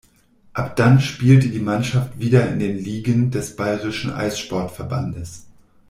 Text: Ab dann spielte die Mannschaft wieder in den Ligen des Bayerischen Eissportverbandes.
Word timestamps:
Ab 0.53 0.77
dann 0.77 0.99
spielte 0.99 1.47
die 1.49 1.59
Mannschaft 1.59 2.17
wieder 2.17 2.49
in 2.49 2.57
den 2.57 2.75
Ligen 2.83 3.29
des 3.29 3.55
Bayerischen 3.55 4.11
Eissportverbandes. 4.11 5.45